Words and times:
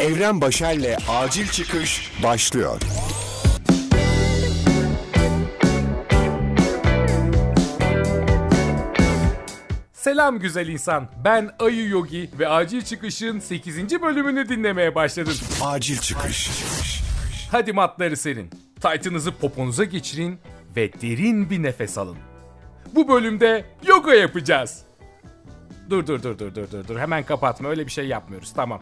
Evren 0.00 0.40
Başer'le 0.40 0.96
Acil 1.08 1.46
Çıkış 1.48 2.12
başlıyor. 2.22 2.80
Selam 9.92 10.38
güzel 10.38 10.68
insan. 10.68 11.08
Ben 11.24 11.50
Ayı 11.58 11.88
Yogi 11.88 12.30
ve 12.38 12.48
Acil 12.48 12.82
Çıkış'ın 12.82 13.38
8. 13.38 14.02
bölümünü 14.02 14.48
dinlemeye 14.48 14.94
başladım. 14.94 15.34
Acil 15.62 15.98
Çıkış. 15.98 16.50
Hadi 17.50 17.72
matları 17.72 18.16
serin. 18.16 18.50
Taytınızı 18.80 19.32
poponuza 19.32 19.84
geçirin 19.84 20.38
ve 20.76 20.92
derin 20.92 21.50
bir 21.50 21.62
nefes 21.62 21.98
alın. 21.98 22.16
Bu 22.94 23.08
bölümde 23.08 23.64
yoga 23.86 24.14
yapacağız. 24.14 24.82
Dur 25.90 26.06
dur 26.06 26.22
dur 26.22 26.38
dur 26.38 26.54
dur 26.54 26.70
dur 26.72 26.88
dur 26.88 26.98
hemen 26.98 27.24
kapatma 27.24 27.68
öyle 27.68 27.86
bir 27.86 27.92
şey 27.92 28.06
yapmıyoruz 28.06 28.52
tamam. 28.52 28.80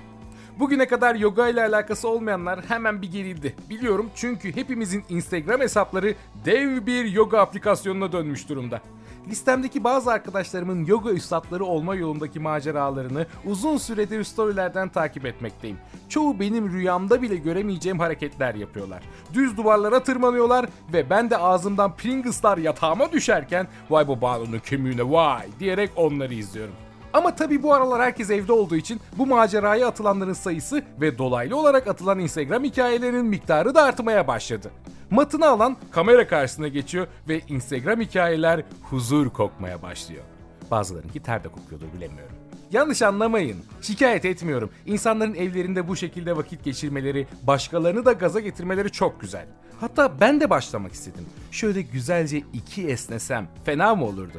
Bugüne 0.59 0.87
kadar 0.87 1.15
yoga 1.15 1.49
ile 1.49 1.63
alakası 1.63 2.09
olmayanlar 2.09 2.61
hemen 2.69 3.03
bir 3.03 3.13
gerildi. 3.13 3.55
Biliyorum 3.71 4.11
çünkü 4.15 4.57
hepimizin 4.57 5.05
Instagram 5.09 5.61
hesapları 5.61 6.15
dev 6.45 6.87
bir 6.87 7.05
yoga 7.05 7.39
aplikasyonuna 7.39 8.13
dönmüş 8.13 8.49
durumda. 8.49 8.81
Listemdeki 9.29 9.85
bazı 9.85 10.13
arkadaşlarımın 10.13 10.85
yoga 10.85 11.11
üstadları 11.11 11.65
olma 11.65 11.95
yolundaki 11.95 12.41
maceralarını 12.41 13.27
uzun 13.45 13.77
süredir 13.77 14.25
storylerden 14.25 14.89
takip 14.89 15.27
etmekteyim. 15.27 15.79
Çoğu 16.09 16.41
benim 16.41 16.73
rüyamda 16.73 17.23
bile 17.23 17.37
göremeyeceğim 17.37 17.99
hareketler 17.99 18.55
yapıyorlar. 18.55 19.03
Düz 19.35 19.57
duvarlara 19.57 20.03
tırmanıyorlar 20.03 20.67
ve 20.93 21.11
ben 21.11 21.31
de 21.31 21.37
ağzımdan 21.37 21.97
Pringles'lar 21.97 22.59
yatağıma 22.59 23.13
düşerken 23.13 23.67
vay 23.91 24.09
bu 24.09 24.21
balonun 24.21 24.59
kemiğine 24.59 25.11
vay 25.11 25.47
diyerek 25.61 25.91
onları 25.97 26.35
izliyorum. 26.35 26.88
Ama 27.13 27.37
tabi 27.37 27.63
bu 27.63 27.75
aralar 27.75 28.03
herkes 28.03 28.31
evde 28.31 28.53
olduğu 28.53 28.77
için 28.77 29.01
bu 29.19 29.27
maceraya 29.27 29.89
atılanların 29.89 30.33
sayısı 30.33 30.83
ve 31.01 31.19
dolaylı 31.19 31.57
olarak 31.57 31.87
atılan 31.89 32.19
Instagram 32.19 32.65
hikayelerinin 32.65 33.27
miktarı 33.27 33.75
da 33.75 33.83
artmaya 33.83 34.27
başladı. 34.27 34.71
Matını 35.11 35.49
alan 35.49 35.77
kamera 35.91 36.29
karşısına 36.29 36.69
geçiyor 36.69 37.07
ve 37.29 37.41
Instagram 37.49 38.01
hikayeler 38.01 38.63
huzur 38.83 39.31
kokmaya 39.31 39.83
başlıyor. 39.83 40.23
Bazılarınki 40.71 41.23
ter 41.23 41.45
de 41.45 41.49
kokuyordur 41.49 41.87
bilemiyorum. 41.97 42.37
Yanlış 42.73 43.03
anlamayın. 43.03 43.57
Şikayet 43.83 44.25
etmiyorum. 44.25 44.71
İnsanların 44.87 45.35
evlerinde 45.35 45.89
bu 45.89 45.97
şekilde 45.97 46.37
vakit 46.37 46.65
geçirmeleri, 46.65 47.27
başkalarını 47.43 48.05
da 48.05 48.13
gaza 48.13 48.41
getirmeleri 48.41 48.91
çok 48.91 49.21
güzel. 49.21 49.47
Hatta 49.81 50.21
ben 50.21 50.41
de 50.41 50.51
başlamak 50.51 50.93
istedim. 50.93 51.27
Şöyle 51.51 51.83
güzelce 51.83 52.43
iki 52.53 52.87
esnesem 52.87 53.49
fena 53.65 53.95
mı 53.95 54.05
olurdu? 54.05 54.39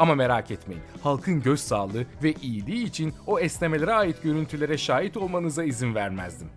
Ama 0.00 0.14
merak 0.14 0.50
etmeyin, 0.50 0.82
halkın 1.02 1.42
göz 1.42 1.60
sağlığı 1.60 2.04
ve 2.22 2.32
iyiliği 2.32 2.84
için 2.84 3.14
o 3.26 3.38
esnemelere 3.38 3.94
ait 3.94 4.22
görüntülere 4.22 4.78
şahit 4.78 5.16
olmanıza 5.16 5.64
izin 5.64 5.94
vermezdim. 5.94 6.48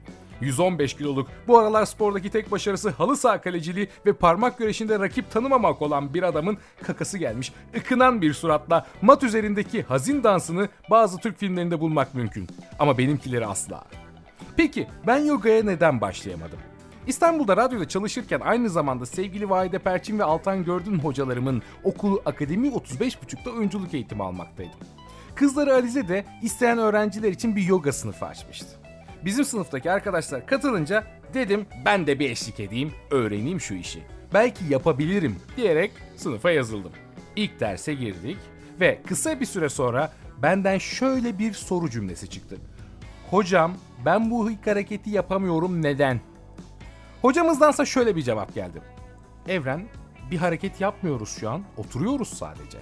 115 0.42 0.94
kiloluk, 0.94 1.28
bu 1.48 1.58
aralar 1.58 1.86
spordaki 1.86 2.30
tek 2.30 2.52
başarısı 2.52 2.90
halı 2.90 3.18
saha 3.18 3.42
kaleciliği 3.42 3.90
ve 4.06 4.14
parmak 4.14 4.58
güreşinde 4.58 5.00
rakip 5.00 5.32
tanımamak 5.32 5.82
olan 5.82 6.14
bir 6.14 6.24
adamın 6.24 6.58
kakası 6.84 7.18
gelmiş, 7.18 7.54
ıkınan 7.78 8.22
bir 8.22 8.34
suratla 8.34 8.86
mat 9.02 9.24
üzerindeki 9.24 9.84
hazin 9.84 10.24
dansını 10.24 10.70
bazı 10.90 11.18
Türk 11.18 11.40
filmlerinde 11.40 11.80
bulmak 11.80 12.16
mümkün. 12.16 12.48
Ama 12.80 12.98
benimkileri 12.98 13.46
asla. 13.46 13.84
Peki 14.58 14.88
ben 15.08 15.18
yogaya 15.18 15.64
neden 15.64 16.02
başlayamadım? 16.02 16.60
İstanbul'da 17.08 17.58
radyoda 17.58 17.88
çalışırken 17.88 18.40
aynı 18.40 18.70
zamanda 18.70 19.06
sevgili 19.06 19.50
Vahide 19.50 19.80
Perçin 19.80 20.20
ve 20.20 20.24
Altan 20.24 20.64
Gördün 20.64 21.00
hocalarımın 21.00 21.62
okulu 21.84 22.22
Akademi 22.26 22.68
35.5'ta 22.68 23.52
oyunculuk 23.52 23.94
eğitimi 23.94 24.24
almaktaydım. 24.24 24.80
Kızları 25.36 25.74
Alize 25.74 26.08
de 26.08 26.26
isteyen 26.42 26.78
öğrenciler 26.78 27.32
için 27.32 27.56
bir 27.56 27.64
yoga 27.64 27.92
sınıfı 27.92 28.26
açmıştı. 28.26 28.68
Bizim 29.26 29.46
sınıftaki 29.46 29.92
arkadaşlar 29.92 30.46
katılınca 30.46 31.04
dedim 31.34 31.66
ben 31.86 32.08
de 32.08 32.20
bir 32.20 32.30
eşlik 32.30 32.60
edeyim, 32.60 32.92
öğreneyim 33.12 33.62
şu 33.62 33.74
işi. 33.74 34.04
Belki 34.34 34.66
yapabilirim 34.70 35.36
diyerek 35.58 35.92
sınıfa 36.16 36.52
yazıldım. 36.52 36.92
İlk 37.36 37.60
derse 37.60 37.94
girdik 37.94 38.38
ve 38.80 39.02
kısa 39.08 39.40
bir 39.40 39.46
süre 39.46 39.70
sonra 39.70 40.14
benden 40.42 40.78
şöyle 40.78 41.40
bir 41.40 41.54
soru 41.54 41.90
cümlesi 41.90 42.30
çıktı. 42.30 42.58
Hocam 43.32 43.74
ben 44.06 44.32
bu 44.32 44.52
ilk 44.52 44.68
hareketi 44.68 45.10
yapamıyorum 45.10 45.82
neden? 45.82 46.20
Hocamızdansa 47.24 47.86
şöyle 47.86 48.16
bir 48.16 48.22
cevap 48.22 48.56
geldi. 48.56 48.82
Evren 49.48 49.88
bir 50.32 50.38
hareket 50.38 50.82
yapmıyoruz 50.82 51.38
şu 51.40 51.50
an 51.50 51.64
oturuyoruz 51.78 52.28
sadece. 52.28 52.78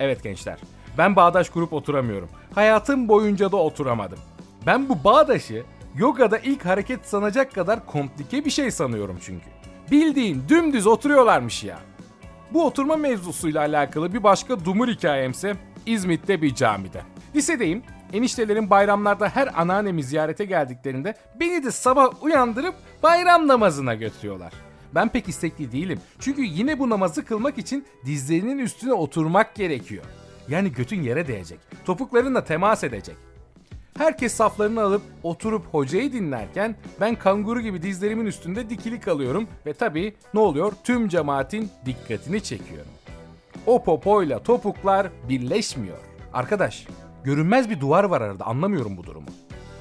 Evet 0.00 0.22
gençler 0.22 0.58
ben 0.98 1.16
bağdaş 1.16 1.50
kurup 1.50 1.72
oturamıyorum. 1.72 2.28
Hayatım 2.54 3.08
boyunca 3.08 3.52
da 3.52 3.56
oturamadım. 3.56 4.18
Ben 4.66 4.88
bu 4.88 5.04
bağdaşı 5.04 5.64
yogada 5.96 6.38
ilk 6.38 6.66
hareket 6.66 7.06
sanacak 7.06 7.54
kadar 7.54 7.86
komplike 7.86 8.44
bir 8.44 8.50
şey 8.50 8.70
sanıyorum 8.70 9.18
çünkü. 9.20 9.46
Bildiğin 9.90 10.42
dümdüz 10.48 10.86
oturuyorlarmış 10.86 11.64
ya. 11.64 11.78
Bu 12.50 12.66
oturma 12.66 12.96
mevzusuyla 12.96 13.60
alakalı 13.60 14.14
bir 14.14 14.22
başka 14.22 14.64
dumur 14.64 14.88
hikayemse 14.88 15.56
İzmit'te 15.86 16.42
bir 16.42 16.54
camide. 16.54 17.02
Lisedeyim. 17.34 17.82
Eniştelerin 18.16 18.70
bayramlarda 18.70 19.28
her 19.28 19.60
anneannemi 19.60 20.02
ziyarete 20.02 20.44
geldiklerinde 20.44 21.14
beni 21.40 21.64
de 21.64 21.70
sabah 21.70 22.22
uyandırıp 22.22 22.74
bayram 23.02 23.48
namazına 23.48 23.94
götürüyorlar. 23.94 24.52
Ben 24.94 25.08
pek 25.08 25.28
istekli 25.28 25.72
değilim. 25.72 26.00
Çünkü 26.18 26.42
yine 26.42 26.78
bu 26.78 26.90
namazı 26.90 27.24
kılmak 27.24 27.58
için 27.58 27.86
dizlerinin 28.06 28.58
üstüne 28.58 28.92
oturmak 28.92 29.54
gerekiyor. 29.54 30.04
Yani 30.48 30.72
götün 30.72 31.02
yere 31.02 31.26
değecek. 31.26 31.58
Topuklarınla 31.84 32.44
temas 32.44 32.84
edecek. 32.84 33.16
Herkes 33.98 34.34
saflarını 34.34 34.82
alıp 34.82 35.02
oturup 35.22 35.66
hocayı 35.74 36.12
dinlerken 36.12 36.76
ben 37.00 37.14
kanguru 37.14 37.60
gibi 37.60 37.82
dizlerimin 37.82 38.26
üstünde 38.26 38.70
dikili 38.70 39.00
kalıyorum 39.00 39.48
ve 39.66 39.72
tabii 39.72 40.14
ne 40.34 40.40
oluyor? 40.40 40.72
Tüm 40.84 41.08
cemaatin 41.08 41.70
dikkatini 41.86 42.42
çekiyorum. 42.42 42.92
O 43.66 43.84
popoyla 43.84 44.42
topuklar 44.42 45.06
birleşmiyor. 45.28 45.98
Arkadaş, 46.32 46.86
görünmez 47.26 47.70
bir 47.70 47.80
duvar 47.80 48.04
var 48.04 48.20
arada 48.20 48.44
anlamıyorum 48.44 48.96
bu 48.96 49.04
durumu. 49.04 49.26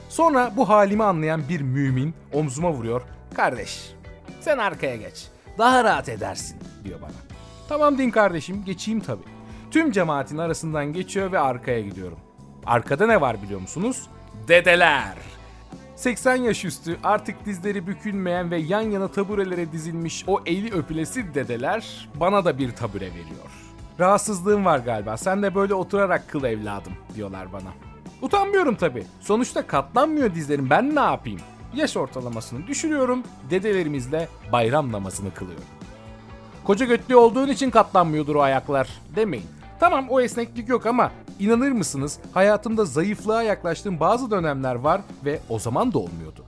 Sonra 0.09 0.51
bu 0.57 0.69
halimi 0.69 1.03
anlayan 1.03 1.49
bir 1.49 1.61
mümin 1.61 2.13
omzuma 2.33 2.71
vuruyor. 2.71 3.01
Kardeş, 3.33 3.93
sen 4.41 4.57
arkaya 4.57 4.95
geç. 4.95 5.27
Daha 5.57 5.83
rahat 5.83 6.09
edersin 6.09 6.57
diyor 6.83 7.01
bana. 7.01 7.11
Tamam 7.69 7.97
din 7.97 8.09
kardeşim, 8.09 8.65
geçeyim 8.65 8.99
tabii. 8.99 9.23
Tüm 9.71 9.91
cemaatin 9.91 10.37
arasından 10.37 10.93
geçiyor 10.93 11.31
ve 11.31 11.39
arkaya 11.39 11.81
gidiyorum. 11.81 12.17
Arkada 12.65 13.07
ne 13.07 13.21
var 13.21 13.41
biliyor 13.41 13.61
musunuz? 13.61 14.09
Dedeler. 14.47 15.15
80 15.95 16.35
yaş 16.35 16.65
üstü 16.65 16.97
artık 17.03 17.45
dizleri 17.45 17.87
bükülmeyen 17.87 18.51
ve 18.51 18.57
yan 18.57 18.81
yana 18.81 19.07
taburelere 19.07 19.71
dizilmiş 19.71 20.23
o 20.27 20.41
eli 20.45 20.73
öpülesi 20.73 21.33
dedeler 21.33 22.09
bana 22.15 22.45
da 22.45 22.57
bir 22.57 22.71
tabure 22.71 23.09
veriyor. 23.09 23.64
Rahatsızlığım 23.99 24.65
var 24.65 24.79
galiba 24.79 25.17
sen 25.17 25.43
de 25.43 25.55
böyle 25.55 25.73
oturarak 25.73 26.29
kıl 26.29 26.43
evladım 26.43 26.93
diyorlar 27.15 27.53
bana. 27.53 27.73
Utanmıyorum 28.21 28.75
tabi. 28.75 29.03
Sonuçta 29.21 29.67
katlanmıyor 29.67 30.35
dizlerim 30.35 30.69
ben 30.69 30.95
ne 30.95 30.99
yapayım? 30.99 31.39
Yaş 31.75 31.97
ortalamasını 31.97 32.67
düşürüyorum, 32.67 33.23
dedelerimizle 33.49 34.27
bayram 34.51 34.91
namazını 34.91 35.33
kılıyorum. 35.33 35.65
Koca 36.63 36.85
götlü 36.85 37.15
olduğun 37.15 37.47
için 37.47 37.69
katlanmıyordur 37.69 38.35
o 38.35 38.41
ayaklar 38.41 38.89
demeyin. 39.15 39.45
Tamam 39.79 40.09
o 40.09 40.21
esneklik 40.21 40.69
yok 40.69 40.85
ama 40.85 41.11
inanır 41.39 41.71
mısınız 41.71 42.19
hayatımda 42.33 42.85
zayıflığa 42.85 43.43
yaklaştığım 43.43 43.99
bazı 43.99 44.31
dönemler 44.31 44.75
var 44.75 45.01
ve 45.25 45.39
o 45.49 45.59
zaman 45.59 45.93
da 45.93 45.99
olmuyordu. 45.99 46.43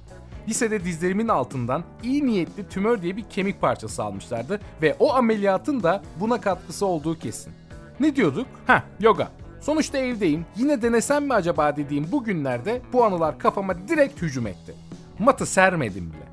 Lisede 0.47 0.83
dizlerimin 0.83 1.27
altından 1.27 1.83
iyi 2.03 2.25
niyetli 2.25 2.69
tümör 2.69 3.01
diye 3.01 3.17
bir 3.17 3.23
kemik 3.23 3.61
parçası 3.61 4.03
almışlardı 4.03 4.59
ve 4.81 4.95
o 4.99 5.13
ameliyatın 5.13 5.83
da 5.83 6.01
buna 6.19 6.41
katkısı 6.41 6.85
olduğu 6.85 7.19
kesin. 7.19 7.53
Ne 7.99 8.15
diyorduk? 8.15 8.47
Ha, 8.67 8.83
yoga. 8.99 9.31
Sonuçta 9.61 9.97
evdeyim. 9.97 10.45
Yine 10.57 10.81
denesem 10.81 11.25
mi 11.25 11.33
acaba 11.33 11.75
dediğim 11.75 12.11
bu 12.11 12.23
günlerde 12.23 12.81
bu 12.93 13.03
anılar 13.03 13.39
kafama 13.39 13.87
direkt 13.87 14.21
hücum 14.21 14.47
etti. 14.47 14.75
Matı 15.19 15.45
sermedim 15.45 16.13
bile. 16.13 16.27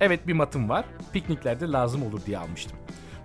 Evet 0.00 0.26
bir 0.26 0.32
matım 0.32 0.68
var. 0.68 0.84
Pikniklerde 1.12 1.66
lazım 1.72 2.02
olur 2.02 2.20
diye 2.26 2.38
almıştım. 2.38 2.78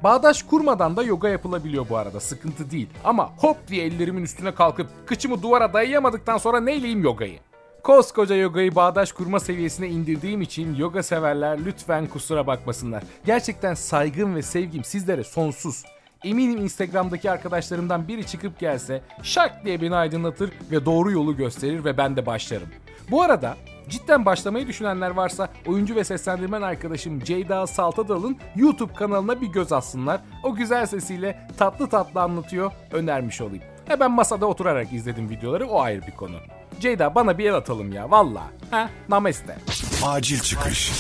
Bağdaş 0.04 0.44
kurmadan 0.44 0.98
da 0.98 1.04
yoga 1.04 1.30
yapılabiliyor 1.30 1.90
bu 1.90 1.98
arada 1.98 2.20
sıkıntı 2.20 2.72
değil. 2.72 2.90
Ama 3.04 3.32
hop 3.38 3.68
diye 3.68 3.86
ellerimin 3.86 4.24
üstüne 4.24 4.56
kalkıp 4.56 4.88
kıçımı 5.06 5.42
duvara 5.42 5.74
dayayamadıktan 5.74 6.38
sonra 6.38 6.60
neyleyim 6.60 7.04
yogayı? 7.04 7.40
Koskoca 7.84 8.36
yogayı 8.36 8.76
bağdaş 8.76 9.12
kurma 9.12 9.40
seviyesine 9.40 9.88
indirdiğim 9.88 10.42
için 10.42 10.76
yoga 10.76 11.04
severler 11.04 11.60
lütfen 11.66 12.08
kusura 12.08 12.48
bakmasınlar. 12.48 13.04
Gerçekten 13.26 13.74
saygım 13.74 14.36
ve 14.36 14.42
sevgim 14.42 14.84
sizlere 14.84 15.24
sonsuz. 15.24 15.84
Eminim 16.24 16.58
Instagram'daki 16.58 17.32
arkadaşlarımdan 17.32 18.08
biri 18.08 18.28
çıkıp 18.28 18.60
gelse 18.60 19.02
şak 19.24 19.66
diye 19.66 19.82
beni 19.82 19.96
aydınlatır 19.96 20.52
ve 20.72 20.86
doğru 20.86 21.12
yolu 21.12 21.36
gösterir 21.36 21.86
ve 21.86 21.98
ben 21.98 22.16
de 22.16 22.26
başlarım. 22.26 22.68
Bu 23.12 23.22
arada 23.22 23.58
Cidden 23.90 24.26
başlamayı 24.26 24.68
düşünenler 24.68 25.10
varsa 25.10 25.50
oyuncu 25.68 25.96
ve 25.96 26.04
seslendirmen 26.04 26.62
arkadaşım 26.62 27.20
Ceyda 27.20 27.68
Saltadal'ın 27.68 28.38
YouTube 28.56 28.94
kanalına 28.94 29.42
bir 29.42 29.48
göz 29.48 29.72
atsınlar. 29.72 30.22
O 30.44 30.56
güzel 30.56 30.86
sesiyle 30.86 31.48
tatlı 31.58 31.90
tatlı 31.90 32.22
anlatıyor, 32.22 32.72
önermiş 32.92 33.42
olayım. 33.42 33.64
He 33.86 34.00
ben 34.00 34.12
masada 34.12 34.46
oturarak 34.46 34.94
izledim 34.94 35.30
videoları 35.30 35.68
o 35.68 35.82
ayrı 35.82 36.02
bir 36.02 36.16
konu. 36.16 36.36
Ceyda 36.84 37.16
bana 37.16 37.38
bir 37.38 37.46
el 37.46 37.56
atalım 37.56 37.94
ya 37.94 38.12
valla. 38.12 38.44
Ha 38.72 38.90
namaste. 39.10 39.58
Acil 40.06 40.40
çıkış. 40.40 40.92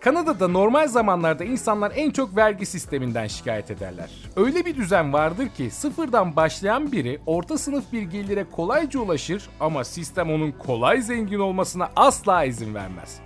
Kanada'da 0.00 0.48
normal 0.48 0.88
zamanlarda 0.88 1.44
insanlar 1.44 1.92
en 1.96 2.10
çok 2.10 2.36
vergi 2.36 2.66
sisteminden 2.66 3.26
şikayet 3.26 3.70
ederler. 3.70 4.10
Öyle 4.36 4.64
bir 4.64 4.76
düzen 4.76 5.12
vardır 5.12 5.48
ki 5.48 5.70
sıfırdan 5.70 6.36
başlayan 6.36 6.92
biri 6.92 7.20
orta 7.26 7.58
sınıf 7.58 7.92
bir 7.92 8.02
gelire 8.02 8.46
kolayca 8.52 9.00
ulaşır 9.00 9.48
ama 9.60 9.84
sistem 9.84 10.30
onun 10.30 10.52
kolay 10.52 11.02
zengin 11.02 11.38
olmasına 11.38 11.90
asla 11.96 12.44
izin 12.44 12.74
vermez. 12.74 13.20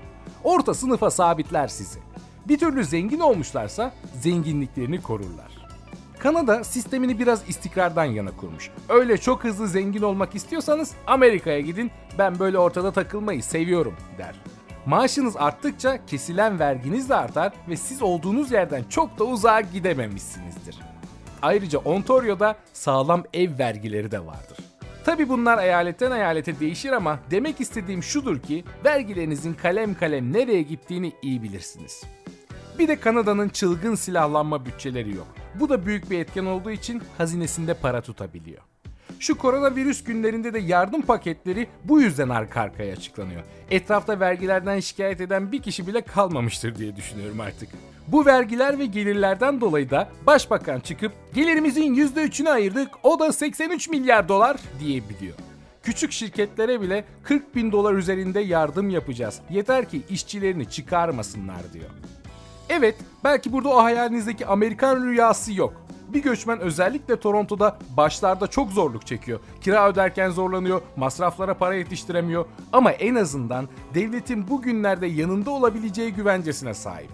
Orta 0.45 0.75
sınıfa 0.75 1.11
sabitler 1.11 1.69
sizi. 1.69 1.99
Bir 2.49 2.59
türlü 2.59 2.85
zengin 2.85 3.21
olmuşlarsa 3.21 3.93
zenginliklerini 4.21 5.03
korurlar. 5.03 5.62
Kanada 6.23 6.65
sistemini 6.65 7.19
biraz 7.19 7.49
istikrardan 7.49 8.05
yana 8.05 8.37
kurmuş. 8.37 8.71
Öyle 8.89 9.19
çok 9.19 9.45
hızlı 9.45 9.69
zengin 9.69 10.03
olmak 10.03 10.35
istiyorsanız 10.35 10.93
Amerika'ya 11.07 11.61
gidin 11.61 11.91
ben 12.19 12.39
böyle 12.39 12.59
ortada 12.59 12.93
takılmayı 12.93 13.43
seviyorum 13.43 13.95
der. 14.19 14.35
Maaşınız 14.87 15.37
arttıkça 15.37 16.07
kesilen 16.07 16.59
verginiz 16.59 17.09
de 17.09 17.15
artar 17.15 17.53
ve 17.69 17.77
siz 17.77 18.03
olduğunuz 18.03 18.53
yerden 18.53 18.85
çok 18.85 19.19
da 19.19 19.25
uzağa 19.25 19.61
gidememişsinizdir. 19.61 20.79
Ayrıca 21.43 21.79
Ontario'da 21.79 22.57
sağlam 22.73 23.25
ev 23.35 23.59
vergileri 23.59 24.11
de 24.11 24.27
vardır. 24.27 24.59
Tabi 25.05 25.29
bunlar 25.29 25.65
eyaletten 25.65 26.11
eyalete 26.11 26.61
değişir 26.61 26.93
ama 26.93 27.19
demek 27.31 27.61
istediğim 27.61 28.03
şudur 28.03 28.39
ki 28.41 28.65
vergilerinizin 28.85 29.55
kalem 29.55 29.95
kalem 29.95 30.33
nereye 30.33 30.63
gittiğini 30.63 31.13
iyi 31.23 31.43
bilirsiniz. 31.43 32.03
Bir 32.79 32.89
de 32.89 33.01
Kanada'nın 33.01 33.49
çılgın 33.49 33.95
silahlanma 33.95 34.67
bütçeleri 34.67 35.17
yok. 35.17 35.42
Bu 35.55 35.69
da 35.69 35.87
büyük 35.87 36.11
bir 36.11 36.19
etken 36.19 36.45
olduğu 36.45 36.71
için 36.71 37.03
hazinesinde 37.19 37.75
para 37.75 38.01
tutabiliyor. 38.01 38.63
Şu 39.19 39.39
koronavirüs 39.39 40.05
günlerinde 40.05 40.55
de 40.55 40.59
yardım 40.59 41.03
paketleri 41.03 41.69
bu 41.85 42.01
yüzden 42.01 42.29
arka 42.29 42.61
arkaya 42.61 42.93
açıklanıyor. 42.93 43.43
Etrafta 43.71 44.21
vergilerden 44.21 44.81
şikayet 44.81 45.21
eden 45.21 45.53
bir 45.53 45.63
kişi 45.63 45.87
bile 45.87 46.01
kalmamıştır 46.01 46.77
diye 46.77 46.97
düşünüyorum 46.97 47.41
artık. 47.41 47.69
Bu 48.09 48.27
vergiler 48.27 48.79
ve 48.79 48.87
gelirlerden 48.87 49.61
dolayı 49.61 49.91
da 49.91 50.09
başbakan 50.27 50.81
çıkıp 50.81 51.13
gelirimizin 51.35 51.95
%3'ünü 51.95 52.51
ayırdık 52.51 52.89
o 53.03 53.19
da 53.19 53.33
83 53.33 53.89
milyar 53.89 54.29
dolar 54.29 54.57
diyebiliyor. 54.81 55.35
Küçük 55.83 56.13
şirketlere 56.13 56.81
bile 56.81 57.05
40 57.23 57.57
bin 57.57 57.73
dolar 57.73 57.95
üzerinde 57.95 58.41
yardım 58.41 58.91
yapacağız. 58.91 59.41
Yeter 59.51 59.89
ki 59.89 60.03
işçilerini 60.11 60.71
çıkarmasınlar 60.71 61.73
diyor. 61.73 61.91
Evet, 62.69 62.97
belki 63.25 63.53
burada 63.53 63.69
o 63.69 63.83
hayalinizdeki 63.83 64.47
Amerikan 64.47 65.03
rüyası 65.05 65.53
yok. 65.53 65.83
Bir 66.09 66.23
göçmen 66.23 66.61
özellikle 66.61 67.21
Toronto'da 67.21 67.79
başlarda 67.97 68.47
çok 68.47 68.73
zorluk 68.73 69.07
çekiyor. 69.07 69.41
Kira 69.61 69.89
öderken 69.89 70.31
zorlanıyor, 70.31 70.83
masraflara 70.97 71.55
para 71.59 71.75
yetiştiremiyor 71.75 72.45
ama 72.73 72.91
en 72.91 73.15
azından 73.15 73.69
devletin 73.95 74.49
bugünlerde 74.49 75.07
yanında 75.07 75.51
olabileceği 75.51 76.13
güvencesine 76.13 76.75
sahip. 76.75 77.11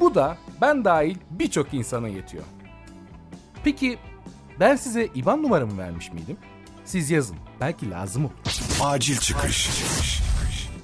Bu 0.00 0.14
da 0.14 0.36
ben 0.60 0.84
dahil 0.84 1.16
birçok 1.30 1.74
insana 1.74 2.08
yetiyor. 2.08 2.44
Peki 3.64 3.98
ben 4.60 4.76
size 4.76 5.08
IBAN 5.14 5.42
numaramı 5.42 5.78
vermiş 5.78 6.12
miydim? 6.12 6.36
Siz 6.84 7.10
yazın. 7.10 7.36
Belki 7.60 7.90
lazım 7.90 8.24
olur. 8.24 8.32
Acil 8.82 9.16
çıkış. 9.16 9.70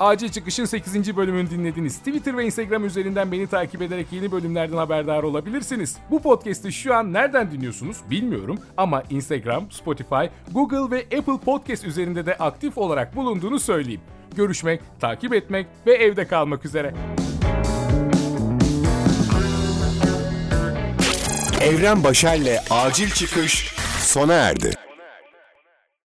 Acil 0.01 0.29
Çıkış'ın 0.29 0.65
8. 0.65 1.17
bölümünü 1.17 1.51
dinlediniz. 1.51 1.99
Twitter 1.99 2.37
ve 2.37 2.45
Instagram 2.47 2.85
üzerinden 2.85 3.33
beni 3.33 3.47
takip 3.47 3.83
ederek 3.83 4.07
yeni 4.13 4.33
bölümlerden 4.33 4.77
haberdar 4.77 5.23
olabilirsiniz. 5.23 5.97
Bu 6.11 6.23
podcast'i 6.23 6.73
şu 6.73 6.95
an 6.95 7.13
nereden 7.13 7.51
dinliyorsunuz 7.51 7.97
bilmiyorum 8.11 8.59
ama 8.77 9.03
Instagram, 9.11 9.71
Spotify, 9.71 10.25
Google 10.53 10.97
ve 10.97 11.19
Apple 11.19 11.39
Podcast 11.45 11.85
üzerinde 11.85 12.27
de 12.27 12.35
aktif 12.35 12.79
olarak 12.79 13.17
bulunduğunu 13.17 13.61
söyleyeyim. 13.61 14.01
Görüşmek, 14.37 14.81
takip 15.01 15.35
etmek 15.35 15.67
ve 15.87 15.93
evde 15.95 16.27
kalmak 16.27 16.65
üzere. 16.65 16.95
Evren 21.61 22.05
Başer'le 22.05 22.59
Acil 22.71 23.11
Çıkış 23.11 23.75
sona 23.99 24.35
erdi. 24.35 24.80